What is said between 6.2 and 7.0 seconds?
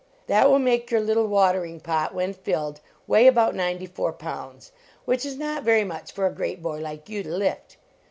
a great boy